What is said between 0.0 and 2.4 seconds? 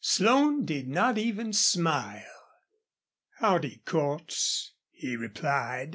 Slone did not even smile.